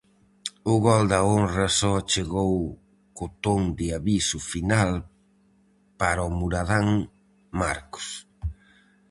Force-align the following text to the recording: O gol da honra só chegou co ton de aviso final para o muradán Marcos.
O 0.73 0.75
gol 0.85 1.03
da 1.13 1.19
honra 1.29 1.65
só 1.79 1.93
chegou 2.11 2.53
co 3.15 3.25
ton 3.43 3.61
de 3.77 3.87
aviso 3.99 4.39
final 4.51 4.91
para 5.99 6.27
o 6.29 6.29
muradán 6.39 6.89
Marcos. 7.59 8.07